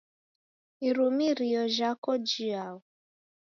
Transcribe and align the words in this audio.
Irumirio 0.87 1.61
jhako 1.75 2.11
jiao? 2.31 2.75